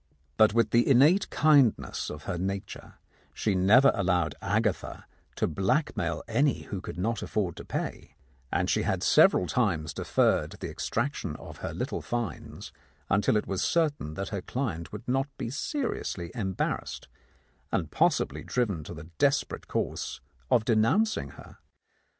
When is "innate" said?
0.89-1.29